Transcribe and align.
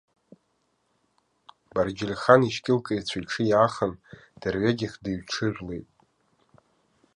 Барџьиль-хан 1.73 2.41
ишькылкыҩцәа 2.49 3.17
иҽы 3.19 3.41
иаахан, 3.47 3.93
дырҩегьых 4.39 4.93
дыҩҽыжәлеит. 5.03 5.87